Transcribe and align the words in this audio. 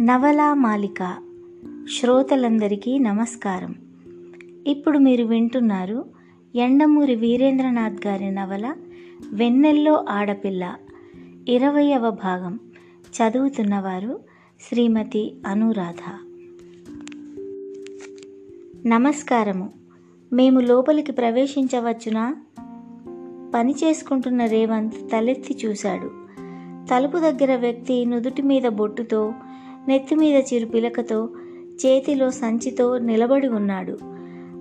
నవలా 0.00 0.54
మాలిక 0.54 1.16
శ్రోతలందరికీ 1.98 2.98
నమస్కారం. 2.98 3.74
ఇప్పుడు 4.66 4.98
మీరు 4.98 5.24
వింటున్నారు 5.24 6.04
ఎండమూరి 6.54 7.14
వీరేంద్రనాథ్ 7.14 8.06
గారి 8.06 8.30
నవల 8.30 8.74
వెన్నెల్లో 9.32 10.04
ఆడపిల్ల 10.08 10.76
ఇరవయవ 11.48 12.10
భాగం. 12.10 12.58
చదువుతున్నవారు 12.96 14.20
శ్రీమతి 14.60 15.34
అనురాధ. 15.46 16.26
నమస్కారము. 18.86 19.72
మేము 20.32 20.60
లోపలికి 20.60 21.12
ప్రవేశించవచ్చునా? 21.12 22.36
పని 23.54 23.74
చేసుకుంటున్న 23.84 24.44
రేవంత్ 24.44 25.12
తలెత్తి 25.12 25.58
చూశాడు. 25.64 26.10
తలుపు 26.90 27.18
దగ్గర 27.18 27.56
వ్యక్తి 27.56 28.04
నుదుటి 28.04 28.42
మీద 28.42 28.62
బొట్టుతో 28.62 29.32
నెత్తి 29.88 30.14
మీద 30.14 30.42
చిరు 30.54 30.66
పిలకతో 30.66 31.28
చేతిలో 31.86 32.30
సంచితో 32.30 32.98
నిలబడి 32.98 33.48
ఉన్నాడు. 33.48 33.98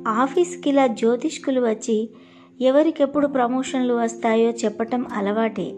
ఆఫీస్కి 0.07 0.69
ఇలా 0.69 0.87
జ్యోతిష్కులు 0.87 1.61
వచ్చి 1.61 2.09
ఎవరికెప్పుడు 2.61 3.27
ప్రమోషన్లు 3.27 3.93
వస్తాయో 3.93 4.51
చెప్పటం 4.51 5.05
అలవాటే. 5.13 5.71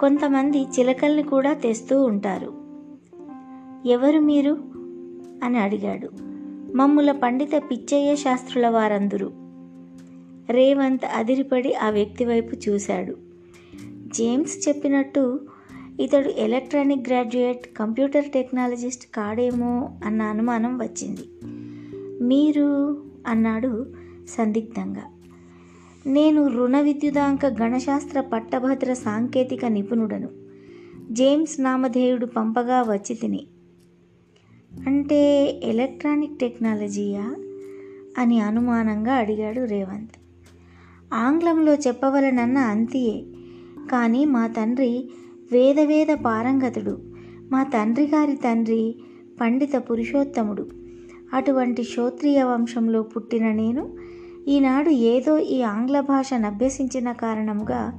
కొంతమంది 0.00 0.62
చిలకల్ని 0.62 1.22
కూడా 1.22 1.52
తెస్తూ 1.52 2.04
ఉంటారు. 2.04 2.52
ఎవరు 3.88 4.20
మీరు? 4.20 4.58
అని 5.44 5.58
అడిగాడు. 5.58 6.10
మమ్ముల 6.76 7.12
పండిత 7.12 7.50
పిచ్చయ్య 7.70 8.16
శాస్త్రుల 8.16 8.68
వారందరూ. 8.68 9.30
రేవంత్ 10.50 11.04
అదిరిపడి 11.14 11.74
ఆ 11.74 11.90
వ్యక్తి 11.90 12.24
వైపు 12.24 12.56
చూశాడు. 12.68 13.16
జేమ్స్ 14.06 14.68
చెప్పినట్టు 14.68 15.40
ఇతడు 16.00 16.28
ఎలక్ట్రానిక్ 16.28 17.08
గ్రాడ్యుయేట్ 17.08 17.76
కంప్యూటర్ 17.76 18.24
టెక్నాలజిస్ట్ 18.24 19.06
కాడేమో 19.14 19.90
అన్న 20.04 20.22
అనుమానం 20.22 20.78
వచ్చింది. 20.78 21.20
మీరు? 22.24 23.02
అన్నాడు 23.26 23.86
సందిగ్ధంగా. 24.28 25.02
నేను 26.06 26.46
రుణ 26.46 26.80
విద్యుదాంక 26.80 27.46
గణశాస్త్ర 27.46 28.20
పట్టభద్ర 28.20 28.92
సాంకేతిక 28.92 29.64
నిపుణుడను. 29.64 30.28
జేమ్స్ 31.10 31.60
నామధేయుడు 31.60 32.26
పంపగా 32.26 32.82
వచ్చి 32.82 33.14
తిని. 33.16 33.46
అంటే 34.86 35.50
ఎలక్ట్రానిక్ 35.64 36.38
టెక్నాలజీయా? 36.38 37.34
అని 38.18 38.40
అనుమానంగా 38.40 39.14
అడిగాడు 39.14 39.64
రేవంత్. 39.64 40.12
ఆంగ్లంలో 41.14 41.74
చెప్పవలనన్న 41.74 42.58
అంతియే. 42.58 43.24
కానీ 43.90 44.24
మా 44.24 44.46
తండ్రి 44.46 45.10
వేదవేద 45.52 46.06
పారంగతుడు. 46.06 46.98
మా 47.52 47.62
తండ్రి 47.62 48.06
గారి 48.06 48.36
తండ్రి 48.36 48.96
పండిత 49.40 49.70
పురుషోత్తముడు. 49.76 50.66
అటువంటి 51.32 51.82
క్షోత్రియ 51.82 52.42
వంశంలో 52.42 53.02
పుట్టిన 53.02 53.52
నేను 53.52 53.96
ఈనాడు 54.48 54.90
ఏదో 54.90 55.38
ఈ 55.38 55.62
ఆంగ్ల 55.62 56.00
భాషను 56.00 56.46
అభ్యసించిన 56.46 57.12
కారణముగా 57.12 57.98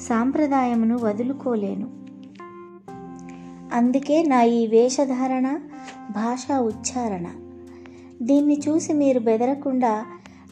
సాంప్రదాయమును 0.00 0.98
వదులుకోలేను. 0.98 2.02
అందుకే 3.74 4.22
నా 4.22 4.42
ఈ 4.42 4.66
వేషధారణ 4.66 5.58
భాషా 6.10 6.60
ఉచ్చారణ. 6.60 7.26
దీన్ని 8.22 8.60
చూసి 8.68 8.92
మీరు 8.92 9.20
బెదరకుండా 9.20 10.06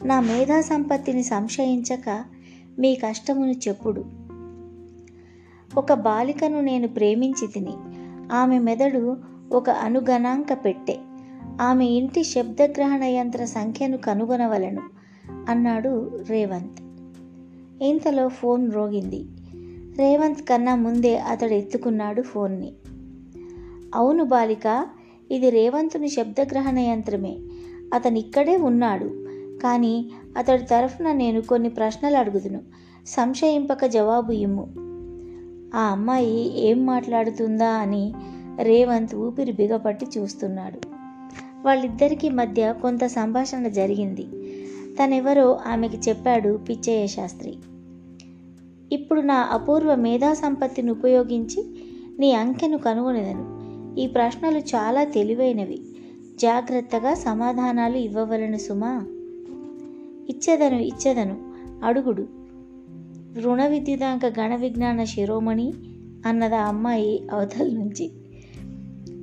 నా 0.05 0.19
మేధా 0.19 0.61
సంపత్తిని 0.61 1.23
సంశయించక 1.23 2.23
మీ 2.79 2.95
కష్టమును 2.95 3.51
చెప్పుడు. 3.51 4.20
ఒక 5.77 5.93
బాలికను 5.93 6.61
నేను 6.61 6.87
ప్రేమించి 6.87 7.47
తిని 7.47 7.73
ఆమె 8.33 8.59
మెదడు 8.59 9.17
ఒక 9.51 9.69
అనుగణాంక 9.69 10.53
పెట్టె. 10.53 10.97
ఆమె 11.61 11.85
ఇంటి 11.85 12.23
శబ్దగ్రహణ 12.23 13.03
యంత్ర 13.03 13.45
సంఖ్యను 13.45 13.97
కనుగొనవలను 13.97 14.81
అన్నాడు 15.49 16.11
రేవంత్. 16.29 16.81
ఇంతలో 17.83 18.27
ఫోన్ 18.27 18.71
రోగింది. 18.71 19.25
రేవంత్ 19.97 20.41
కన్నా 20.41 20.75
ముందే 20.75 21.17
అతడు 21.17 21.53
ఎత్తుకున్నాడు 21.53 22.21
ఫోన్ని. 22.21 22.73
అవును 23.95 24.23
బాలిక 24.23 24.87
ఇది 25.31 25.49
రేవంతుని 25.49 26.09
శబ్దగ్రహణ 26.09 26.79
యంత్రమే. 26.79 27.37
అతను 27.93 28.17
ఇక్కడే 28.17 28.57
ఉన్నాడు. 28.57 29.05
కానీ 29.63 30.11
అతడి 30.37 30.63
తరఫున 30.63 31.11
నేను 31.11 31.41
కొన్ని 31.41 31.69
ప్రశ్నలు 31.69 32.17
అడుగుదును. 32.17 32.61
సంశయింపక 33.07 33.85
జవాబు 33.85 34.31
ఇమ్ము. 34.31 34.90
ఆ 35.75 35.81
అమ్మాయి 35.81 36.59
ఏం 36.59 36.85
మాట్లాడుతుందా 36.85 37.69
అని 37.69 38.13
రేవంత్ 38.61 39.15
ఊపిరి 39.15 39.51
బిగపట్టి 39.51 40.07
చూస్తున్నాడు. 40.17 40.79
వాళ్ళిద్దరికీ 41.65 42.29
మధ్య 42.29 42.75
కొంత 42.81 43.05
సంభాషణ 43.05 43.67
జరిగింది. 43.67 44.25
తనెవరో 44.95 45.59
ఆమెకి 45.67 45.97
చెప్పాడు 46.09 46.57
పిచ్చయ్య 46.57 47.07
శాస్త్రి. 47.07 47.57
ఇప్పుడు 48.91 49.21
నా 49.21 49.35
అపూర్వ 49.35 49.95
మేధా 49.95 50.33
సంపత్తిని 50.33 50.91
ఉపయోగించి 50.91 51.65
నీ 52.19 52.33
అంకెను 52.33 52.77
కనుగొనేదను. 52.77 53.61
ఈ 53.99 54.07
ప్రశ్నలు 54.07 54.57
చాలా 54.57 55.03
తెలివైనవి. 55.03 55.81
జాగ్రత్తగా 56.41 57.13
సమాధానాలు 57.13 57.97
ఇవ్వవలను 57.97 58.57
సుమా. 58.57 59.05
ఇచ్చేదను 60.29 60.79
ఇచ్చేదను. 60.79 61.37
అడుగుడు. 61.85 62.40
రుణ 63.39 63.67
విద్యుదాంక 63.67 64.25
గణ 64.25 64.55
విజ్ఞాన 64.55 65.03
శిరోమణి 65.03 65.73
అన్నది 66.25 66.55
ఆ 66.55 66.67
అమ్మాయి 66.67 67.27
అవతల 67.31 67.67
నుంచి. 67.67 68.11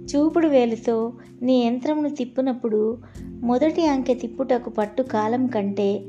చూపుడు 0.04 0.46
వేలుతో 0.46 1.12
నీ 1.42 1.66
యంత్రమును 1.66 2.08
తిప్పినప్పుడు 2.08 2.98
మొదటి 3.42 3.86
అంకె 3.86 4.14
తిప్పుటకు 4.14 4.70
పట్టు 4.70 5.02
కాలం 5.02 5.46
కంటే 5.46 6.02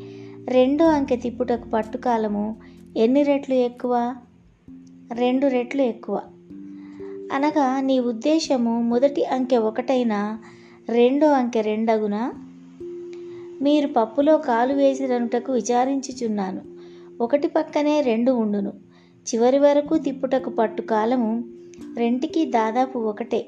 రెండో 0.49 0.85
అంకె 0.85 1.15
తిప్పుటకు 1.15 1.69
పట్టు 1.69 1.97
కాలము 1.97 2.55
ఎన్ని 2.97 3.23
రెట్లు 3.23 3.55
ఎక్కువ? 3.55 4.15
రెండు 5.13 5.47
రెట్లు 5.47 5.81
ఎక్కువ. 5.81 6.21
అనగా 7.33 7.81
నీ 7.81 7.99
ఉద్దేశము 7.99 8.81
మొదటి 8.81 9.25
అంకె 9.25 9.57
ఒకటైనా 9.57 10.39
రెండో 10.89 11.31
అంకె 11.31 11.61
రెండగునా? 11.61 12.33
మీరు 13.61 13.87
పప్పులో 13.87 14.37
కాలు 14.37 14.73
వేసిరనుటకు 14.73 15.53
విచారించుచున్నాను. 15.53 16.68
ఒకటి 17.21 17.47
పక్కనే 17.47 18.01
రెండు 18.01 18.31
ఉండును. 18.31 18.73
చివరి 19.19 19.59
వరకు 19.59 19.97
తిప్పుటకు 19.97 20.49
పట్టు 20.49 20.81
కాలము 20.81 21.43
రెంటికి 21.97 22.45
దాదాపు 22.45 22.99
ఒకటే. 22.99 23.45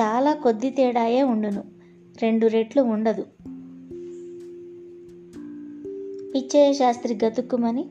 చాలా 0.00 0.34
కొద్ది 0.34 0.70
తేడాయే 0.70 1.22
ఉండును. 1.22 1.64
రెండు 2.22 2.46
రెట్లు 2.46 2.82
ఉండదు. 2.82 3.22
పిచ్చయ్య 6.34 6.72
శాస్త్రి 6.72 7.18
గతుక్కుమని 7.24 7.86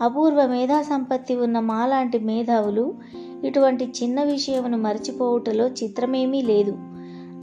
అపూర్వ 0.00 0.46
మేధా 0.46 0.82
సంపత్తి 0.82 1.36
ఉన్న 1.36 1.60
మాలాంటి 1.60 2.18
మేధావులు 2.18 2.98
ఇటువంటి 3.44 3.92
చిన్న 4.02 4.22
విషయమును 4.22 4.78
మర్చిపోవుటలో 4.78 5.68
చిత్రమేమీ 5.68 6.42
లేదు 6.42 6.76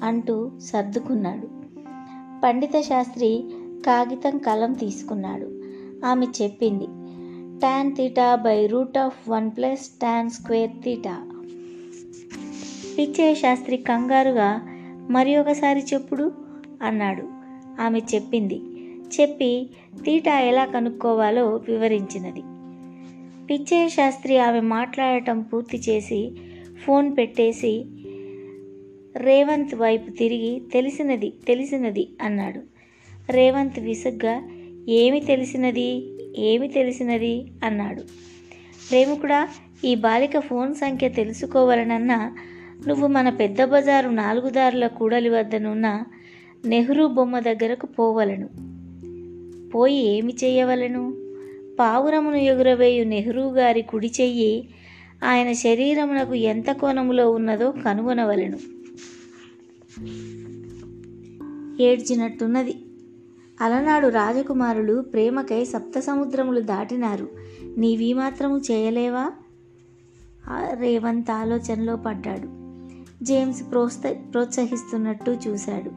అంటూ 0.03 0.51
సర్దుకున్నాడు. 0.59 1.47
పండిత 2.43 2.81
శాస్త్రి 2.81 3.43
కాగితం 3.87 4.37
కలం 4.37 4.73
తీసుకున్నాడు. 4.73 5.61
ఆమె 6.05 6.27
చెప్పింది 6.41 7.04
tan 7.61 7.95
theta 7.95 8.35
by 8.35 8.67
root 8.67 8.97
of 8.97 9.29
one 9.29 9.51
plus 9.57 9.87
tan 10.01 10.29
square 10.29 10.71
theta 10.83 11.31
Pichchayya 12.97 13.35
Sastry 13.35 13.77
కంగారుగా 13.77 14.61
మరి 15.09 15.37
ఒకసారి 15.37 15.83
చెప్పుడు? 15.93 16.31
అన్నాడు. 16.81 17.23
ఆమె 17.81 17.99
చెప్పింది. 18.15 18.61
చెప్పి 19.21 19.69
తీటా 20.05 20.39
ఎలా 20.39 20.65
కనుక్కోవాలో 20.65 21.61
వివరించినది. 21.69 22.41
పిచ్చయ్య 23.47 23.89
శాస్త్రి 23.89 24.37
ఆమె 24.37 24.59
మాట్లాడటం 24.59 25.41
పూర్తి 25.41 25.77
చేసి 25.77 26.31
ఫోన్ 26.85 27.17
పెట్టేసి 27.17 27.85
రేవంత్ 29.17 29.75
వైపు 29.75 30.11
తిరిగి 30.11 30.61
తెలిసినది 30.73 31.33
తెలిసినది 31.47 32.09
అన్నాడు. 32.21 32.61
రేవంత్ 33.31 33.79
విసుగ్గా 33.79 34.41
ఏమి 34.89 35.19
తెలిసినది? 35.19 36.17
ఏమి 36.37 36.67
తెలిసినది? 36.67 37.45
అన్నాడు. 37.63 38.01
ప్రేమికుడా 38.89 39.49
ఈ 39.85 39.95
బాలిక 39.95 40.39
ఫోన్ 40.39 40.75
సంఖ్య 40.75 41.09
తెలుసుకోవాలనన్నా 41.09 42.35
నువ్వు 42.87 43.07
మన 43.07 43.29
పెద్ద 43.29 43.63
బజారు 43.63 44.09
నాలుగు 44.09 44.49
దారుల 44.49 44.87
కూడలి 44.87 45.29
వద్దనున్న 45.29 46.03
నెహ్రూ 46.65 47.07
బొమ్మ 47.07 47.39
దగ్గరకు 47.39 47.85
పోవలను. 47.85 48.49
పోయి 49.69 49.95
ఏమి 49.95 50.33
చేయవలను? 50.43 51.13
పావురమును 51.79 52.35
ఎగురవేయు 52.35 53.03
నెహ్రూ 53.03 53.51
గారి 53.51 53.81
కుడి 53.81 54.11
చెయ్యి 54.21 54.69
ఆయన 55.23 55.53
శరీరమునకు 55.53 56.33
ఎంత 56.33 56.71
కోణములో 56.71 57.31
ఉన్నదో 57.31 57.71
కనుగొనవలను. 57.71 58.59
ఏడ్చినట్టున్నది. 61.81 62.75
అలనాడు 63.61 64.07
రాజకుమారులు 64.07 65.01
ప్రేమకై 65.01 65.65
సప్త 65.65 65.99
సముద్రములు 65.99 66.59
దాటినారు. 66.59 67.27
నీవీ 67.77 68.13
మాత్రము 68.13 68.57
చేయలేవా 68.57 69.31
రేవంత్ 70.73 71.31
ఆలోచనలో 71.31 71.95
పడ్డాడు. 71.95 72.65
జేమ్స్ 73.23 73.71
ప్రోత్స 73.71 73.97
ప్రోత్సహిస్తున్నట్టు 74.31 75.31
చూశాడు. 75.31 75.91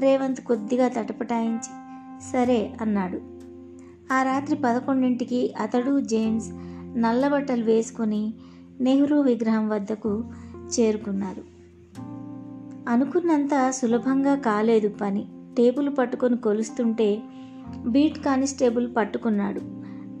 రేవంత్ 0.00 0.40
కొద్దిగా 0.40 0.88
తటపటాయించి 0.88 1.96
సరే 2.32 2.76
అన్నాడు. 2.82 3.20
ఆ 4.12 4.22
రాత్రి 4.22 4.56
పదకొండింటికి 4.64 5.54
అతడు 5.60 6.00
జేమ్స్ 6.00 6.50
నల్లబట్టలు 6.98 7.64
వేసుకొని 7.64 8.34
నెహ్రూ 8.80 9.20
విగ్రహం 9.20 9.68
వద్దకు 9.68 10.24
చేరుకున్నారు. 10.80 11.42
అనుకున్నంత 12.90 13.70
సులభంగా 13.70 14.34
కాలేదు 14.34 14.88
పని. 14.88 15.28
టేబుల్ 15.56 15.90
పట్టుకొని 15.98 16.36
కొలుస్తుంటే 16.36 17.18
బీట్ 17.86 18.18
కానిస్టేబుల్ 18.18 18.96
పట్టుకున్నాడు. 18.96 19.60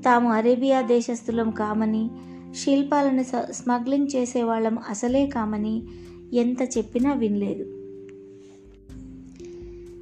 తాము 0.02 0.32
అరేబియా 0.32 0.80
దేశస్థులం 0.80 1.50
కామని 1.50 2.10
శిల్పాలను 2.54 3.52
స్మగ్లింగ్ 3.52 4.08
చేసేవాళ్ళం 4.16 4.78
అసలే 4.88 5.26
కామని 5.26 5.82
ఎంత 6.32 6.78
చెప్పినా 6.78 7.12
వినలేదు. 7.12 7.64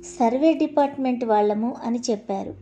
సర్వే 0.03 0.53
డిపార్ట్మెంట్ 0.53 1.25
వాళ్ళము 1.25 1.77
అని 1.85 2.01
చెప్పారు. 2.11 2.55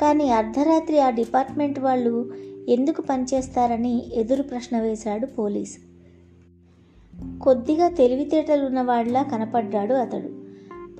కానీ 0.00 0.30
అర్ధరాత్రి 0.30 1.00
ఆ 1.00 1.10
డిపార్ట్మెంట్ 1.10 1.78
వాళ్ళు 1.78 2.32
ఎందుకు 2.68 3.02
పనిచేస్తారని 3.02 4.14
ఎదురు 4.14 4.42
ప్రశ్న 4.42 4.80
వేశాడు 4.80 5.26
పోలీసు. 5.26 5.78
కొద్దిగా 7.38 7.88
తెలివితేటలు 7.88 8.66
ఉన్నవాడిలా 8.66 9.22
కనపడ్డాడు 9.22 9.94
అతడు. 9.94 10.41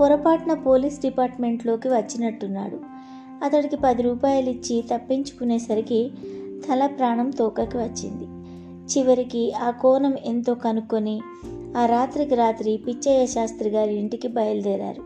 పొరపాటున 0.01 0.55
పోలీస్ 0.55 1.01
డిపార్ట్మెంట్లోకి 1.01 1.89
వచ్చినట్టున్నాడు. 1.89 2.81
అతడికి 3.45 3.77
పది 3.77 4.03
రూపాయలు 4.03 4.51
ఇచ్చి 4.51 4.85
తప్పించుకునేసరికి 4.95 6.11
తల 6.69 6.87
ప్రాణం 6.87 7.31
తోకకి 7.31 7.77
వచ్చింది. 7.77 8.43
చివరికి 8.93 9.53
ఆ 9.53 9.71
కోణం 9.71 10.17
ఎంతో 10.25 10.55
కనుక్కొని 10.55 11.21
ఆ 11.77 11.87
రాత్రికి 11.87 12.35
రాత్రి 12.35 12.77
పిచ్చయ్య 12.77 13.27
శాస్త్రి 13.27 13.71
గారి 13.71 13.95
ఇంటికి 13.95 14.29
బయలుదేరారు. 14.29 15.03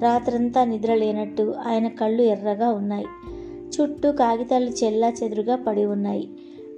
రాత్రంతా 0.00 0.64
నిద్ర 0.64 0.94
లేనట్టు 0.94 1.54
ఆయన 1.66 1.88
కళ్ళు 1.88 2.22
ఎర్రగా 2.22 2.70
ఉన్నాయి. 2.70 3.06
చుట్టూ 3.80 4.12
కాగితాలు 4.12 4.70
చెల్లా 4.70 5.08
చెదురుగా 5.08 5.56
పడి 5.56 5.84
ఉన్నాయి. 5.84 6.28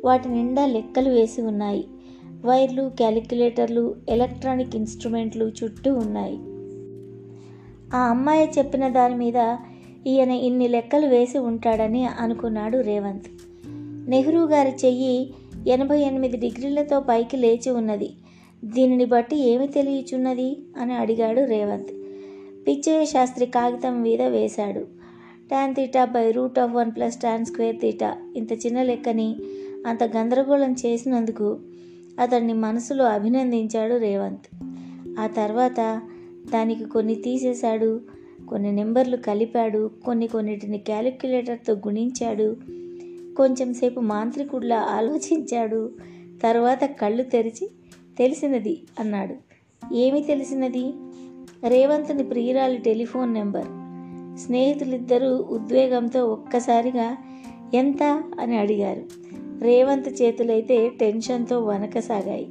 వాటి 0.04 0.28
నిండా 0.28 0.66
లెక్కలు 0.66 1.10
వేసి 1.10 1.42
ఉన్నాయి. 1.42 1.88
వైర్లు 2.44 2.90
క్యాలిక్యులేటర్లు 2.96 3.94
ఎలక్ట్రానిక్ 4.08 4.76
ఇన్స్ట్రుమెంట్లు 4.76 5.44
చుట్టూ 5.44 5.94
ఉన్నాయి. 5.94 6.38
ఆ 7.94 7.98
అమ్మాయి 7.98 8.50
చెప్పిన 8.58 8.88
దాని 8.88 9.14
మీద 9.14 9.56
ఈయన 10.06 10.30
ఇన్ని 10.30 10.68
లెక్కలు 10.68 11.06
వేసి 11.06 11.38
ఉంటాడని 11.38 12.06
అనుకున్నాడు 12.06 12.78
రేవంత్. 12.78 13.26
నెహ్రూ 14.10 14.46
గారి 14.46 14.70
చెయ్యి 14.70 15.34
ఎనభై 15.66 16.00
ఎనిమిది 16.00 16.36
డిగ్రీలతో 16.36 17.00
పైకి 17.00 17.36
లేచి 17.36 17.70
ఉన్నది. 17.70 18.10
దీనిని 18.64 19.04
బట్టి 19.04 19.36
ఏమి 19.36 19.68
తెలియచున్నది? 19.68 20.58
అని 20.80 20.94
అడిగాడు 20.94 21.44
రేవంత్. 21.44 21.88
పిచ్చయ్య 22.68 23.04
శాస్త్రి 23.04 23.46
కాగితం 23.46 24.02
మీద 24.02 24.22
వేశాడు. 24.22 24.80
Tan 25.50 25.74
theta 25.74 26.04
by 26.04 26.30
root 26.30 26.58
of 26.58 26.72
one 26.72 26.90
plus 26.90 27.16
tan 27.16 27.44
square 27.44 27.80
theta. 27.80 28.16
ఇంత 28.36 28.52
చిన్న 28.52 28.82
లెక్కని 28.82 29.36
అంత 29.86 30.04
గందరగోళం 30.04 30.72
చేసినందుకు 30.72 31.58
అతన్ని 32.20 32.52
మనసులో 32.52 33.04
అభినందించాడు 33.04 33.96
రేవంత్. 33.96 34.64
ఆ 35.20 35.26
తర్వాత 35.26 36.00
దానికి 36.52 36.84
కొన్ని 36.84 37.14
తీసేశాడు 37.14 38.00
కొన్ని 38.48 38.72
నెంబర్లు 38.72 39.16
కలిపాడు 39.16 39.90
కొన్ని 40.04 40.26
కొన్నిటిని 40.26 40.78
క్యాలిక్యులేటర్తో 40.78 41.72
గుణించాడు. 41.72 42.56
కొంచెంసేపు 43.37 44.00
మాంత్రికుడిలా 44.00 44.81
ఆలోచించాడు. 44.81 45.90
తర్వాత 46.43 46.84
కళ్ళు 46.84 47.22
తెరిచి 47.22 47.70
తెలిసినది 48.19 48.81
అన్నాడు. 49.00 49.34
ఏమి 49.94 50.22
తెలిసినది? 50.22 50.93
రేవంత్ని 51.69 52.25
ప్రియురాలి 52.25 52.78
టెలిఫోన్ 52.78 53.34
నెంబర్. 53.34 53.66
స్నేహితులిద్దరూ 54.38 55.37
ఉద్వేగంతో 55.50 56.26
ఒక్కసారిగా 56.26 57.16
ఎంత? 57.75 58.22
అని 58.40 58.58
అడిగారు. 58.58 59.02
రేవంత్ 59.60 60.22
చేతులైతే 60.22 60.88
టెన్షన్తో 60.88 61.60
వనకసాగాయి 61.60 62.46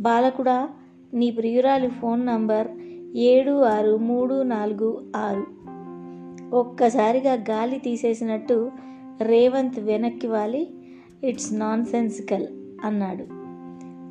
బాలకుడా 0.00 0.68
నీ 1.14 1.30
ప్రియురాలి 1.30 1.88
ఫోన్ 1.88 2.26
నంబర్ 2.26 2.68
ఏడు 3.16 3.62
ఆరు 3.62 3.96
మూడు 3.96 4.42
నాలుగు 4.42 5.04
ఆరు. 5.16 5.46
ఒక్కసారిగా 6.56 7.32
గాలి 7.32 7.78
తీసేసినట్టు 7.78 8.70
రేవంత్ 9.22 9.80
వెనక్కి 9.80 10.26
వాలి. 10.26 10.70
ఇట్స్ 11.24 11.54
నాన్ 11.54 11.84
సెన్సికల్ 11.84 12.46
అన్నాడు. 12.84 13.24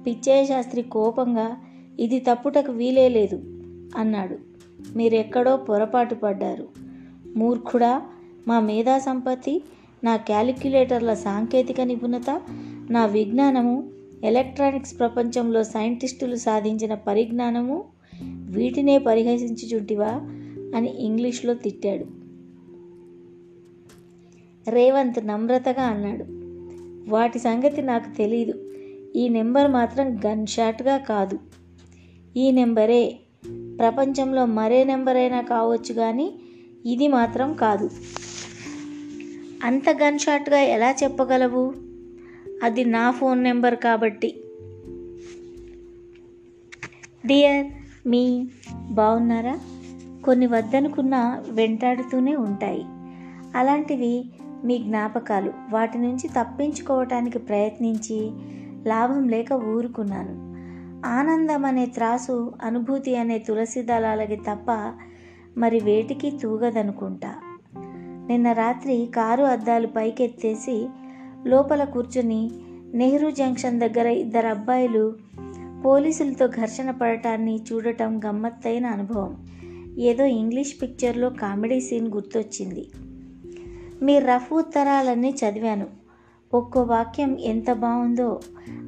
పిచ్చయ్యశాస్త్రి 0.04 0.82
కోపంగా 0.82 1.58
ఇది 2.00 2.20
తప్పుటకు 2.20 2.72
వీలే 2.72 3.10
లేదు 3.10 3.36
అన్నాడు. 3.98 4.38
మీరెక్కడో 4.96 5.58
పొరపాటు 5.58 6.16
పడ్డారు. 6.16 6.68
మూర్ఖుడా 7.36 8.02
మా 8.48 8.60
మేధా 8.60 8.98
సంపత్తి 8.98 9.64
నా 10.04 10.16
క్యాలిక్యులేటర్ల 10.16 11.14
సాంకేతిక 11.14 11.82
నిపుణత 11.82 12.42
నా 12.90 13.06
విజ్ఞానము 13.06 13.90
ఎలక్ట్రానిక్స్ 14.24 15.00
ప్రపంచంలో 15.00 15.64
సైంటిస్టులు 15.64 16.36
సాధించిన 16.36 16.94
పరిజ్ఞానము 16.94 18.01
వీటినే 18.52 18.98
పరిహసించుచుంటివా? 18.98 20.12
అని 20.76 21.06
ఇంగ్లీష్లో 21.06 21.54
తిట్టాడు. 21.54 22.06
రేవంత్ 24.70 25.28
నమ్రతగా 25.28 25.84
అన్నాడు. 25.84 26.26
వాటి 27.12 27.40
సంగతి 27.40 27.82
నాకు 27.82 28.18
తెలీదు. 28.18 28.54
ఈ 29.16 29.30
నెంబర్ 29.30 29.72
మాత్రం 29.72 30.18
గన్ 30.26 30.48
షాట్గా 30.48 30.98
కాదు. 30.98 31.40
ఈ 32.38 32.52
నెంబరే. 32.52 33.20
ప్రపంచంలో 33.80 34.46
మరే 34.46 34.84
నెంబర్ 34.84 35.18
అయినా 35.18 35.42
కావచ్చు 35.42 35.94
కానీ 35.94 36.34
ఇది 36.86 37.08
మాత్రం 37.08 37.54
కాదు. 37.54 37.90
అంత 39.64 39.90
గన్ 39.90 40.20
షాట్గా 40.20 40.60
ఎలా 40.60 40.92
చెప్పగలవు? 40.92 41.74
అది 42.64 42.86
నా 42.86 43.12
ఫోన్ 43.12 43.44
నెంబర్ 43.44 43.76
కాబట్టి. 43.76 44.36
డియర్ 47.26 47.81
మీ 48.08 48.48
బాగున్నారా 48.92 49.60
కొన్ని 50.26 50.46
వద్దనుకున్నా 50.48 51.44
వెంటాడుతూనే 51.50 52.36
ఉంటాయి. 52.36 52.84
అలాంటివి 53.58 54.26
మీ 54.64 54.78
జ్ఞాపకాలు. 54.78 55.54
వాటి 55.72 55.98
నుంచి 55.98 56.28
తప్పించుకోవటానికి 56.28 57.40
ప్రయత్నించి 57.40 58.32
లాభం 58.88 59.30
లేక 59.30 59.52
ఊరుకున్నాను. 59.54 60.52
ఆనందం 61.08 61.66
అనే 61.66 61.86
త్రాసు 61.86 62.54
అనుభూతి 62.64 63.16
అనే 63.16 63.40
తులసి 63.40 63.82
దళాలకి 63.82 64.36
తప్ప 64.36 64.94
మరి 65.58 65.80
వేటికి 65.80 66.32
తూగదనుకుంటా. 66.32 67.36
నిన్న 68.28 68.52
రాత్రి 68.52 69.10
కారు 69.16 69.44
అద్దాలు 69.44 69.88
పైకెత్తేసి 69.88 70.90
లోపల 71.46 71.84
కూర్చుని 71.84 72.52
నెహ్రూ 72.94 73.32
జంక్షన్ 73.32 73.80
దగ్గర 73.80 74.08
ఇద్దరు 74.08 74.48
అబ్బాయిలు 74.48 75.14
పోలీసులతో 75.86 76.48
ఘర్షణ 76.48 76.92
పడటాన్ని 76.92 77.64
చూడటం 77.72 78.22
గమ్మత్తైన 78.26 78.86
అనుభవం. 78.86 79.48
ఏదో 79.98 80.26
ఇంగ్లీష్ 80.26 80.82
పిక్చర్లో 80.82 81.30
కామెడీ 81.30 81.82
సీన్ 81.82 82.08
గుర్తొచ్చింది. 82.08 82.90
మీ 84.02 84.20
రఫ్ 84.20 84.54
ఉత్తరాలన్నీ 84.54 85.30
చదివాను. 85.30 85.88
ఒక్కో 86.54 86.82
వాక్యం 86.82 87.40
ఎంత 87.40 87.74
బాగుందో 87.74 88.40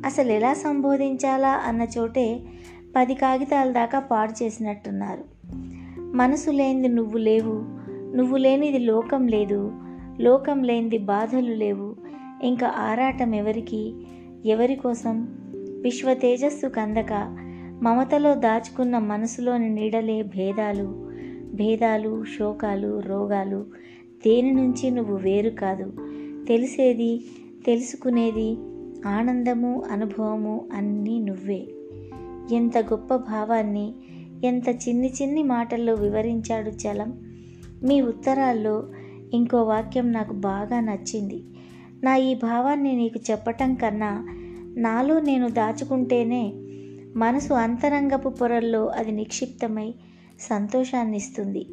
అసలు 0.06 0.32
ఎలా 0.32 0.54
సంబోధించాలా 0.54 1.52
అన్న 1.52 1.88
చోటే 1.98 2.42
పది 2.96 3.14
కాగితాల 3.14 3.72
దాకా 3.72 4.00
పాడు 4.00 4.44
చేసినట్టున్నారు. 4.44 5.24
మనసు 6.16 6.52
లేనిది 6.52 6.88
నువ్వు 6.88 7.18
లేవు 7.18 7.64
నువ్వు 8.16 8.38
లేనిది 8.38 8.80
లోకం 8.80 9.28
లేదు 9.28 9.72
లోకం 10.20 10.64
లేనిది 10.64 10.98
బాధలు 10.98 11.54
లేవు 11.54 11.96
ఇంకా 12.44 12.74
ఆరాటం 12.78 13.36
ఎవరికి 13.36 13.94
ఎవరి 14.46 14.76
కోసం? 14.76 15.43
విశ్వ 15.84 16.14
తేజస్సు 16.14 16.68
కందక. 16.68 17.38
మమతలో 17.82 18.36
దాచుకున్న 18.36 18.98
మనసులోని 18.98 19.70
నీడలే 19.70 20.22
భేదాలు. 20.22 21.12
భేదాలు 21.54 22.26
శోకాలు 22.26 23.00
రోగాలు. 23.00 23.66
దేని 24.26 24.52
నుంచి 24.52 24.92
నువ్వు 24.92 25.16
వేరు 25.16 25.50
కాదు. 25.50 25.94
తెలిసేది 26.46 27.26
తెలుసుకునేది 27.66 28.58
ఆనందము 29.08 29.84
అనుభవము 29.92 30.68
అన్నీ 30.74 31.20
నువ్వే. 31.20 31.68
ఎంత 32.52 32.78
గొప్ప 32.78 33.16
భావాన్ని 33.16 33.94
ఎంత 34.44 34.70
చిన్ని 34.70 35.14
చిన్ని 35.22 35.44
మాటల్లో 35.44 35.94
వివరించాడు 35.94 36.70
చలం. 36.70 37.14
మీ 37.84 38.02
ఉత్తరాల్లో 38.02 38.88
ఇంకో 39.34 39.64
వాక్యం 39.64 40.12
నాకు 40.12 40.34
బాగా 40.34 40.80
నచ్చింది. 40.80 41.44
నా 42.04 42.16
ఈ 42.16 42.36
భావాన్ని 42.36 42.96
నీకు 42.96 43.20
చెప్పటం 43.32 43.76
కన్నా 43.76 44.28
నాలో 44.78 45.20
నేను 45.20 45.50
దాచుకుంటేనే 45.50 46.54
మనసు 47.16 47.54
అంతరంగపు 47.54 48.30
పొరల్లో 48.30 48.88
అది 48.88 49.12
నిక్షిప్తమై 49.12 49.94
సంతోషాన్ని 50.40 51.18
ఇస్తుంది 51.18 51.66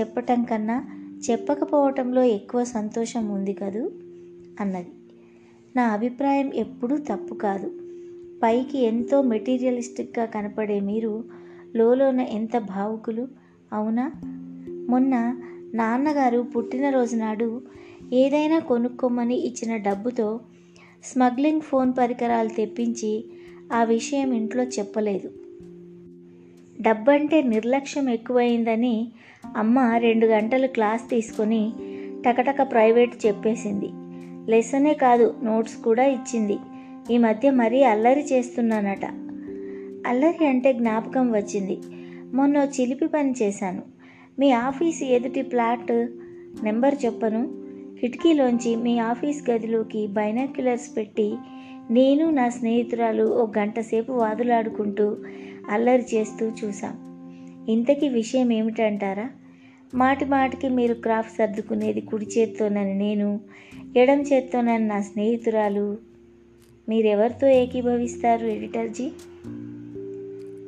చెప్పటం 0.00 0.44
కన్నా 0.44 0.88
చెప్పకపోవటంలో 1.30 2.22
ఎక్కువ 2.22 2.64
సంతోషం 2.64 3.28
ఉంది 3.28 3.52
కదూ? 3.52 3.90
అన్నది. 4.60 4.86
నా 5.76 5.84
అభిప్రాయం 5.84 6.54
ఎప్పుడూ 6.54 6.96
తప్పు 6.96 7.34
కాదు. 7.34 7.70
పైకి 8.42 8.78
ఎంతో 8.78 9.22
మెటీరియలిస్టిక్గా 9.22 10.24
కనపడే 10.24 10.80
మీరు 10.80 11.24
లోలోన 11.76 12.20
ఎంత 12.20 12.58
భావుకులు? 12.58 13.28
అవునా? 13.72 14.12
మొన్న 14.88 15.40
నాన్నగారు 15.74 16.40
పుట్టినరోజు 16.40 17.16
నాడు 17.16 17.62
ఏదైనా 18.12 18.58
కొనుక్కోమని 18.58 19.36
ఇచ్చిన 19.36 19.76
డబ్బుతో 19.76 20.40
స్మగ్లింగ్ 21.04 21.60
ఫోన్ 21.60 21.92
పరికరాలు 21.98 22.48
తెప్పించి 22.48 23.24
ఆ 23.72 23.84
విషయం 23.84 24.32
ఇంట్లో 24.32 24.64
చెప్పలేదు. 24.64 25.30
డబ్బంటే 26.80 27.42
నిర్లక్ష్యం 27.42 28.10
ఎక్కువైందని 28.10 29.08
అమ్మ 29.56 29.78
రెండు 29.98 30.26
గంటలు 30.26 30.66
క్లాస్ 30.66 31.10
తీసుకొని 31.10 31.72
టకటక 32.26 32.62
ప్రైవేట్ 32.62 33.26
చెప్పేసింది. 33.26 33.88
లెసనే 34.50 34.94
కాదు 34.94 35.34
నోట్స్ 35.42 35.76
కూడా 35.76 36.04
ఇచ్చింది. 36.04 36.56
ఈ 37.10 37.18
మధ్య 37.18 37.50
మరీ 37.50 37.82
అల్లరి 37.82 38.24
చేస్తున్నానట. 38.32 39.04
అల్లరి 40.06 40.46
అంటే 40.46 40.72
జ్ఞాపకం 40.72 41.32
వచ్చింది. 41.32 41.78
మొన్న 42.34 42.56
చిలిపి 42.56 43.06
పని 43.06 43.34
చేశాను. 43.42 43.82
మీ 44.38 44.50
ఆఫీస్ 44.50 45.02
ఎదుటి 45.02 45.42
ప్లాట్ 45.42 45.92
నెంబర్ 46.64 46.94
చెప్పను. 47.04 47.57
కిటికీలోంచి 48.00 48.76
మీ 48.76 48.98
ఆఫీస్ 48.98 49.50
గదిలోకి 49.50 50.06
బైనాక్యులర్స్ 50.06 50.96
పెట్టి 50.96 51.34
నేను 51.90 52.30
నా 52.30 52.48
స్నేహితురాలు 52.48 53.24
ఓ 53.24 53.46
గంట 53.58 53.80
సేపు 53.80 54.12
వాదులాడుకుంటూ 54.12 55.16
అల్లరి 55.70 56.04
చేస్తూ 56.14 56.46
చూసాం 56.46 57.08
ఇంతకీ 57.68 58.08
విషయం 58.08 58.52
ఏమిటంటారా? 58.52 59.30
మాటి 59.94 60.24
మాటికి 60.24 60.68
మీరు 60.68 60.94
క్రాఫ్ట్ 60.94 61.36
సర్దుకునేది 61.36 62.00
కుడి 62.00 62.26
చేత్తోనని 62.38 62.94
నేను 62.94 63.40
ఎడం 63.96 64.22
చేత్తోనని 64.22 64.88
నా 64.88 65.00
స్నేహితురాలు. 65.00 65.96
మీరెవరితో 66.88 67.48
ఏకీభవిస్తారు 67.48 68.46
ఎడిటర్జీ? 68.46 69.10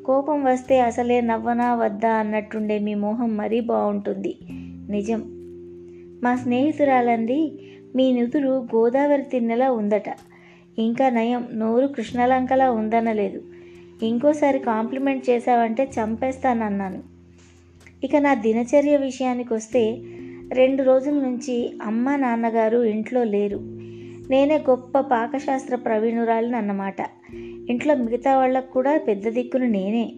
కోపం 0.07 0.45
వస్తే 0.45 0.81
అసలే 0.81 1.21
నవ్వనా 1.21 1.75
వద్దా 1.75 2.13
అన్నట్టుండే 2.13 2.79
మీ 2.79 2.95
మోహం 2.95 3.37
మరీ 3.37 3.61
బాగుంటుంది. 3.61 4.37
నిజం. 4.91 5.40
మా 6.23 6.37
స్నేహితురాలంది 6.37 7.53
మీ 7.97 8.13
నుదురు 8.13 8.67
గోదావరి 8.75 9.23
తిన్నెలా 9.23 9.73
ఉందట. 9.73 10.05
ఇంకా 10.79 11.09
నయం 11.09 11.49
నోరు 11.55 11.87
కృష్ణలంకలా 11.87 12.71
ఉందనలేదు. 12.71 13.43
ఇంకోసారి 14.03 14.59
కాంప్లిమెంట్ 14.59 15.31
చేశావంటే 15.31 15.85
చంపేస్తానన్నాను. 15.85 17.03
ఇక 18.05 18.17
నా 18.17 18.35
దినచర్య 18.35 18.97
విషయానికి 18.97 19.55
వస్తే 19.55 19.97
రెండు 20.53 20.83
రోజుల 20.83 21.15
నుంచి 21.15 21.79
అమ్మ 21.83 22.17
నాన్నగారు 22.17 22.85
ఇంట్లో 22.85 23.25
లేరు. 23.25 23.59
నేనే 24.31 24.65
గొప్ప 24.71 25.01
పాకశాస్త్ర 25.01 25.77
ప్రవీణురాలిని 25.77 26.57
అన్నమాట. 26.57 26.97
ఇంట్లో 27.71 27.95
మిగతా 27.95 28.37
వాళ్ళకు 28.37 28.73
కూడా 28.73 28.99
పెద్ద 28.99 29.29
దిక్కును 29.29 29.67
నేనే. 29.67 30.13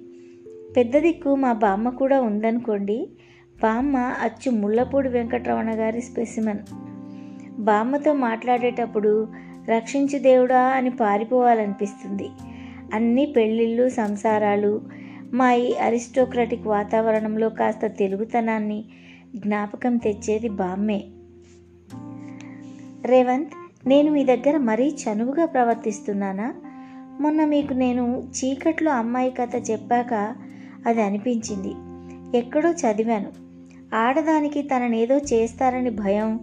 పెద్ద 0.76 0.98
దిక్కు 0.98 1.34
మా 1.34 1.52
బామ్మ 1.52 1.88
కూడా 1.88 2.20
ఉందనుకోండి 2.20 3.08
బామ్మ 3.60 3.96
అచ్చు 3.96 4.50
ముళ్ళపూడి 4.50 5.08
వెంకటరమణ 5.08 5.70
గారి 5.70 6.00
స్పెసిమన్. 6.00 6.58
బామ్మతో 7.58 8.12
మాట్లాడేటప్పుడు 8.12 9.28
రక్షించు 9.68 10.18
దేవుడా 10.18 10.60
అని 10.60 10.90
పారిపోవాలనిపిస్తుంది. 10.90 12.28
అన్ని 12.94 13.26
పెళ్ళిళ్ళు 13.26 13.88
సంసారాలు 13.88 14.82
మా 15.32 15.52
ఈ 15.52 15.74
అరిస్టోక్రటిక్ 15.74 16.66
వాతావరణంలో 16.66 17.48
కాస్త 17.48 17.86
తెలుగుతనాన్ని 17.86 18.84
జ్ఞాపకం 19.36 19.96
తెచ్చేది 19.96 20.48
బామ్మే. 20.48 21.04
రేవంత్ 23.04 23.50
నేను 23.88 24.12
మీ 24.12 24.24
దగ్గర 24.24 24.56
మరీ 24.56 24.88
చనువుగా 24.88 25.44
ప్రవర్తిస్తున్నానా? 25.44 26.54
మొన్న 27.20 27.44
మీకు 27.44 27.72
నేను 27.72 28.22
చీకట్లో 28.30 28.92
అమ్మాయి 28.92 29.30
కథ 29.30 29.70
చెప్పాక 29.70 30.36
అది 30.86 31.02
అనిపించింది. 31.02 31.72
ఎక్కడో 32.38 32.70
చదివాను. 32.70 33.41
ఆడదానికి 33.94 34.62
తననేదో 34.62 35.16
చేస్తారని 35.18 35.90
భయం 35.90 36.40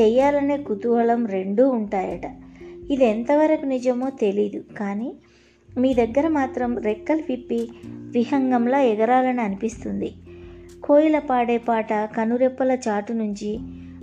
చెయ్యాలనే 0.00 0.56
కుతూహలం 0.56 1.26
రెండూ 1.26 1.68
ఉంటాయట. 1.68 2.36
ఇది 2.90 3.04
ఎంతవరకు 3.04 3.66
నిజమో 3.66 4.10
తెలీదు 4.10 4.64
కానీ 4.78 5.14
మీ 5.78 5.94
దగ్గర 5.94 6.28
మాత్రం 6.28 6.78
రెక్కలు 6.78 7.22
విప్పి 7.28 7.68
విహంగంలా 7.88 8.80
ఎగరాలని 8.80 9.40
అనిపిస్తుంది. 9.40 10.12
కోయిల 10.82 11.18
పాడే 11.18 11.58
పాట 11.58 11.92
కనురెప్పల 11.92 12.78
చాటు 12.88 13.12
నుంచి 13.12 13.58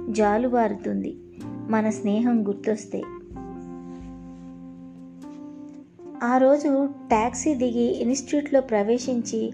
జాలుబారుతుంది 0.10 1.16
మన 1.70 1.90
స్నేహం 1.90 2.48
గుర్తొస్తే. 2.48 3.02
ఆ 6.24 6.38
రోజు 6.38 6.90
ట్యాక్సీ 7.10 7.56
దిగి 7.56 8.02
ఇన్స్టిట్యూట్లో 8.02 8.62
ప్రవేశించి 8.62 9.52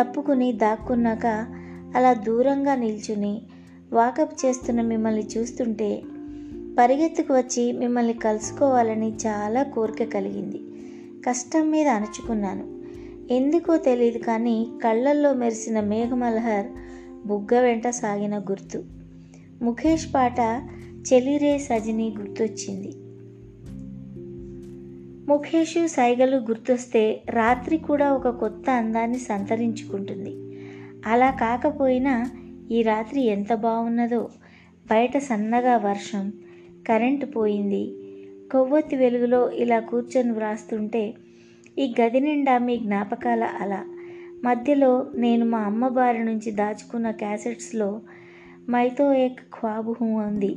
తప్పుకుని 0.00 0.52
దాక్కున్నాక 0.52 1.46
అలా 1.96 2.12
దూరంగా 2.12 2.74
నిల్చుని 2.74 3.42
వాకప్ 3.92 4.46
చేస్తున్న 4.46 4.80
మిమ్మల్ని 4.80 5.26
చూస్తుంటే 5.38 6.02
పరిగెత్తుకు 6.78 7.34
వచ్చి 7.34 7.72
మిమ్మల్ని 7.72 8.12
కలుసుకోవాలని 8.12 9.12
చాలా 9.26 9.62
కోరిక 9.62 10.04
కలిగింది. 10.04 10.60
కష్టం 11.26 11.70
మీద 11.70 11.88
అణుచుకున్నాను. 11.88 12.82
ఎందుకో 13.32 13.76
తెలియదు 13.76 14.18
కానీ 14.18 14.66
కళ్ళల్లో 14.84 15.32
మెరిసిన 15.32 15.80
మేఘమల్హర్ 15.80 16.66
బుగ్గ 17.26 17.60
వెంట 17.60 17.88
సాగిన 17.88 18.38
గుర్తు. 18.38 18.84
ముఖేష్ 19.62 20.14
పాట 20.14 20.40
చెలిరే 21.12 21.58
సజిని 21.58 22.14
గుర్తొచ్చింది. 22.18 22.92
ముఖేష్ 25.28 25.88
సైగలు 25.88 26.36
గుర్తొస్తే 26.36 27.22
రాత్రి 27.30 27.76
కూడా 27.76 28.12
ఒక 28.12 28.28
కొత్త 28.28 28.70
అందాన్ని 28.70 29.18
సంతరించుకుంటుంది. 29.18 30.41
అలా 31.06 31.30
కాకపోయినా 31.30 32.30
ఈ 32.70 32.82
రాత్రి 32.82 33.20
ఎంత 33.20 33.54
బాగున్నదో 33.54 34.28
బయట 34.90 35.18
సన్నగా 35.18 35.76
వర్షం 35.76 36.32
కరెంటు 36.88 37.26
పోయింది. 37.26 37.94
కొవ్వొత్తి 38.52 38.96
వెలుగులో 38.96 39.50
ఇలా 39.50 39.80
కూర్చొని 39.80 40.30
వ్రాస్తుంటే 40.30 41.14
ఈ 41.78 41.94
గది 42.00 42.20
నిండా 42.20 42.58
మీ 42.58 42.76
జ్ఞాపకాల 42.76 43.44
అలా. 43.44 43.84
మధ్యలో 44.44 45.06
నేను 45.14 45.44
మా 45.44 45.58
అమ్మ 45.58 45.88
బారి 45.88 46.24
నుంచి 46.24 46.50
దాచుకున్న 46.50 47.10
క్యాసెట్స్లో 47.10 48.00
మైతో 48.70 49.14
ఏక్ 49.14 49.40
ఖ్వాబు 49.40 49.96
ఉంది 50.02 50.56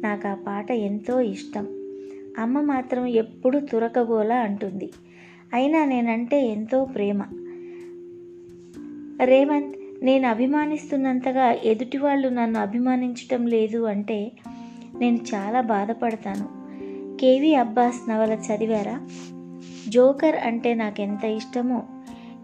నాకు 0.00 0.28
ఆ 0.28 0.34
పాట 0.34 0.70
ఎంతో 0.70 1.20
ఇష్టం. 1.20 1.64
అమ్మ 2.38 2.60
మాత్రం 2.60 3.06
ఎప్పుడు 3.06 3.58
తురకగోలా 3.58 4.36
అంటుంది. 4.36 4.90
అయినా 5.52 5.84
నేనంటే 5.84 6.46
ఎంతో 6.46 6.84
ప్రేమ. 6.84 7.22
రేవంత్ 9.24 9.79
నేను 10.02 10.28
అభిమానిస్తున్నంతగా 10.28 11.52
ఎదుటి 11.52 11.98
వాళ్ళు 11.98 12.28
నన్ను 12.28 12.60
అభిమానించటం 12.60 13.46
లేదు 13.46 13.84
అంటే 13.84 14.32
నేను 15.00 15.16
చాలా 15.16 15.60
బాధపడతాను. 15.60 16.60
కేవీ 17.16 17.54
అబ్బాస్ 17.54 18.10
నవల 18.10 18.32
చదివారా? 18.32 19.06
జోకర్ 19.88 20.36
అంటే 20.36 20.74
నాకెంత 20.74 21.24
ఇష్టమో 21.24 21.82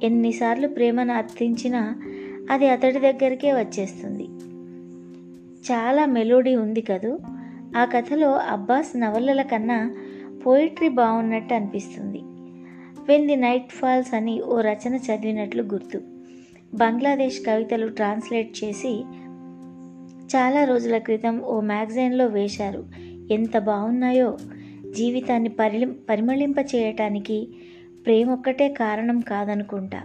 ఎన్నిసార్లు 0.03 0.69
ప్రేమను 0.69 1.13
అర్థించినా 1.13 1.95
అది 2.51 2.69
అతడి 2.69 2.99
దగ్గరికే 2.99 3.53
వచ్చేస్తుంది. 3.53 4.25
చాలా 5.73 6.07
మెలోడీ 6.07 6.55
ఉంది 6.55 6.81
కదూ? 6.81 7.19
ఆ 7.77 7.85
కథలో 7.85 8.33
అబ్బాస్ 8.35 9.01
నవలల 9.01 9.43
కన్నా 9.43 9.97
పోయిట్రీ 10.47 10.89
బాగున్నట్టు 10.89 11.55
అనిపిస్తుంది. 11.55 12.19
వెన్ 13.09 13.27
ది 13.27 13.37
నైట్ 13.37 13.73
ఫాల్స్ 13.73 14.15
అని 14.15 14.43
ఓ 14.43 14.61
రచన 14.61 14.95
చదివినట్లు 14.95 15.63
గుర్తు. 15.63 16.16
బంగ్లాదేశ్ 16.77 17.47
కవితలు 17.47 17.89
ట్రాన్స్లేట్ 17.89 18.65
చేసి 18.65 18.93
చాలా 20.27 20.65
రోజుల 20.65 20.99
క్రితం 20.99 21.41
ఓ 21.41 21.61
మ్యాగజైన్లో 21.61 22.27
వేశారు. 22.27 22.85
ఎంత 23.31 23.59
బాగున్నాయో! 23.59 24.39
జీవితాన్ని 24.97 25.49
పరిలి 25.49 25.87
పరిమళింప 25.87 26.57
చేయటానికి 26.75 27.49
ప్రేమ 28.07 28.31
ఒక్కటే 28.31 28.69
కారణం 28.69 29.21
కాదనుకుంటా. 29.21 30.01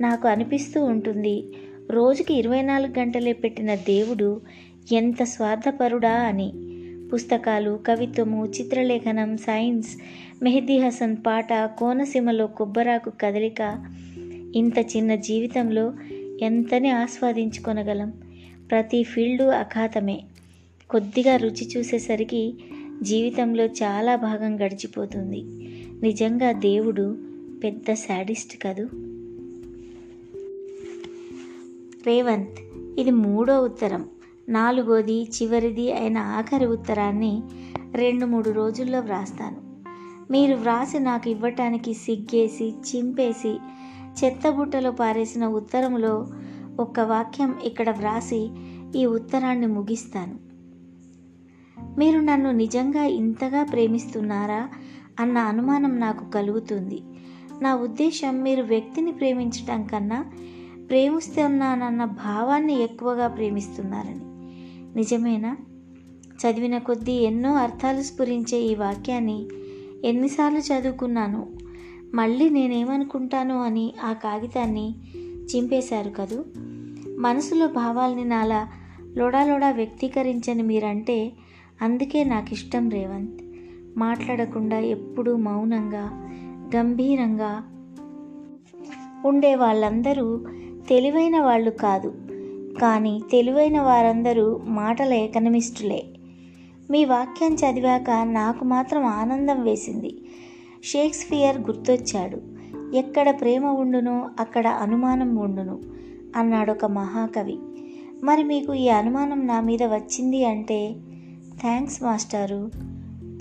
నాకు 0.00 0.28
అనిపిస్తూ 0.28 0.84
ఉంటుంది 0.84 1.44
రోజుకి 1.90 2.34
ఇరవై 2.34 2.62
నాలుగు 2.62 2.98
గంటలే 2.98 3.32
పెట్టిన 3.32 3.74
దేవుడు 3.74 4.40
ఎంత 4.92 5.22
స్వార్థపరుడా 5.22 6.10
అని. 6.10 6.52
పుస్తకాలు 7.12 7.80
కవిత్వము 7.86 8.46
చిత్రలేఖనం 8.46 9.36
సైన్స్ 9.36 9.90
మెహదీ 10.42 10.78
హసన్ 10.78 11.16
పాట 11.26 11.52
కోనసీమలో 11.78 12.46
కొబ్బరాకు 12.46 13.12
కదలిక 13.20 13.62
ఇంత 14.54 14.78
చిన్న 14.78 15.14
జీవితంలో 15.14 15.92
ఎంతని 16.40 16.90
ఆస్వాదించుకొనగలం? 16.90 18.12
ప్రతి 18.70 19.02
ఫీల్డు 19.02 19.44
అఘాతమే 19.44 20.22
కొద్దిగా 20.90 21.36
రుచి 21.36 21.68
చూసేసరికి 21.76 22.54
జీవితంలో 23.02 23.64
చాలా 23.64 24.16
భాగం 24.16 24.56
గడిచిపోతుంది. 24.56 25.42
నిజంగా 26.02 26.52
దేవుడు 26.52 27.18
పెద్ద 27.64 27.94
శాడిస్ట్ 27.94 28.62
కదూ? 28.62 28.84
రేవంత్ 32.06 32.58
ఇది 33.00 33.10
మూడో 33.10 33.60
ఉత్తరం. 33.62 34.08
నాలుగోది 34.48 35.22
చివరిది 35.22 35.92
అయిన 35.92 36.18
ఆఖరి 36.18 36.66
ఉత్తరాన్ని 36.66 37.42
రెండు 37.92 38.26
మూడు 38.26 38.50
రోజుల్లో 38.50 39.00
వ్రాస్తాను. 39.00 39.56
మీరు 40.32 40.54
వ్రాసి 40.54 40.98
నాకు 40.98 41.30
ఇవ్వటానికి 41.30 41.94
సిగ్గేసి 41.94 42.72
చింపేసి 42.72 43.58
చెత్తబుట్టలో 44.24 44.90
పారేసిన 44.90 45.46
ఉత్తరంలో 45.46 46.26
ఒక్క 46.80 47.00
వాక్యం 47.00 47.58
ఇక్కడ 47.64 47.90
వ్రాసి 47.90 48.50
ఈ 48.96 49.06
ఉత్తరాన్ని 49.06 49.66
ముగిస్తాను. 49.66 50.50
మీరు 51.98 52.20
నన్ను 52.20 52.50
నిజంగా 52.50 53.04
ఇంతగా 53.04 53.64
ప్రేమిస్తున్నారా 53.64 54.68
అన్న 55.20 55.38
అనుమానం 55.38 56.00
నాకు 56.00 56.30
కలుగుతుంది. 56.30 57.02
నా 57.62 57.76
ఉద్దేశం 57.76 58.42
మీరు 58.42 58.62
వ్యక్తిని 58.62 59.12
ప్రేమించటం 59.12 59.84
కన్నా 59.84 60.24
ప్రేమిస్తున్నానన్న 60.90 62.04
భావాన్ని 62.04 62.82
ఎక్కువగా 62.82 63.28
ప్రేమిస్తున్నారని. 63.28 64.30
నిజమేనా? 64.96 65.56
చదివిన 66.26 66.78
కొద్దీ 66.78 67.12
ఎన్నో 67.12 67.54
అర్థాలు 67.54 68.02
స్ఫురించే 68.02 68.58
ఈ 68.58 68.74
వాక్యాన్ని 68.74 69.48
ఎన్నిసార్లు 70.04 70.58
చదువుకున్నాను? 70.58 71.59
మళ్ళీ 72.14 72.48
నేనేమనుకుంటాను 72.48 73.62
అని 73.62 73.94
ఆ 74.04 74.12
కాగితాన్ని 74.12 74.94
చింపేశారు 75.56 76.10
కదూ? 76.10 76.44
మనసులో 77.18 77.66
భావాల్ని 77.66 78.24
నాలా 78.24 78.68
లోడాలోడా 79.16 79.70
వ్యక్తీకరించని 79.70 80.62
మీరంటే 80.62 81.32
అందుకే 81.82 82.24
నాకు 82.24 82.52
ఇష్టం 82.52 82.90
రేవంత్. 82.90 83.40
మాట్లాడకుండా 83.96 84.78
ఎప్పుడూ 84.78 85.36
మౌనంగా 85.36 86.26
గంభీరంగా 86.76 87.64
ఉండే 89.26 89.54
వాళ్ళందరూ 89.54 90.46
తెలివైన 90.88 91.40
వాళ్ళు 91.40 91.70
కాదు. 91.70 92.14
కానీ 92.82 93.22
తెలివైన 93.32 93.80
వారందరూ 93.80 94.60
మాటల 94.64 95.12
ఎకనమిస్టులే. 95.12 96.06
మీ 96.90 97.04
వాక్యం 97.04 97.54
చదివాక 97.54 98.10
నాకు 98.10 98.64
మాత్రం 98.64 99.04
ఆనందం 99.04 99.64
వేసింది. 99.64 100.20
షేక్స్పియర్ 100.84 101.58
గుర్తొచ్చాడు. 101.58 102.40
ఎక్కడ 102.96 103.40
ప్రేమ 103.40 103.66
ఉండునో 103.66 104.30
అక్కడ 104.40 104.66
అనుమానం 104.66 105.36
ఉండును 105.36 105.80
అన్నాడు 106.36 106.72
ఒక 106.72 106.84
మహాకవి. 106.84 107.58
మరి 108.24 108.44
మీకు 108.44 108.74
ఈ 108.74 108.88
అనుమానం 108.88 109.46
నా 109.46 109.60
మీద 109.60 109.82
వచ్చింది 109.82 110.44
అంటే? 110.44 110.94
థ్యాంక్స్ 111.60 112.02
మాస్టారు. 112.02 112.70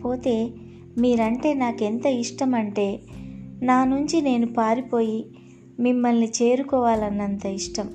పోతే 0.05 0.51
మీరంటే 0.97 1.53
నాకెంత 1.53 2.05
ఇష్టం 2.05 2.55
అంటే 2.55 2.99
నా 3.61 3.83
నుంచి 3.83 4.21
నేను 4.21 4.47
పారిపోయి 4.47 5.25
మిమ్మల్ని 5.79 6.31
చేరుకోవాలన్నంత 6.41 7.45
ఇష్టం. 7.45 7.89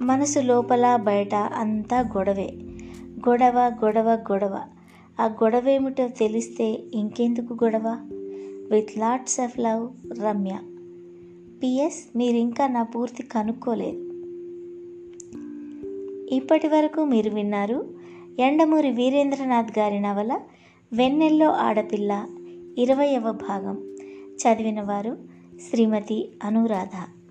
మనసు 0.00 0.40
లోపల 0.40 0.96
బయట 0.96 1.34
అంతా 1.34 2.00
గొడవే. 2.00 2.54
గొడవ 3.28 3.72
గొడవ 3.84 4.12
గొడవ. 4.12 4.58
ఆ 5.20 5.26
గొడవేమిటో 5.26 6.08
తెలిస్తే 6.08 6.82
ఇంకెందుకు 6.94 7.64
గొడవ? 7.64 8.08
With 8.70 8.98
lots 8.98 9.40
of 9.40 9.58
love 9.58 9.90
Ramya. 10.22 10.58
PS 11.62 12.18
మీరు 12.18 12.36
ఇంకా 12.36 12.66
నా 12.66 12.82
పూర్తి 12.82 13.22
కనుక్కోలేదు. 13.22 13.98
ఇప్పటి 16.34 16.68
వరకు 16.68 17.04
మీరు 17.04 17.30
విన్నారు 17.30 17.94
ఎండమూరి 18.38 18.90
వీరేంద్రనాథ్ 18.90 19.78
గారి 19.78 20.00
నవల 20.00 20.40
వెన్నెల్లో 20.92 21.50
ఆడపిల్ల 21.50 22.26
ఇరవయవ 22.78 23.32
భాగం. 23.32 23.96
చదివిన 24.14 24.80
వారు 24.80 25.16
శ్రీమతి 25.70 26.28
అనురాధ. 26.42 27.21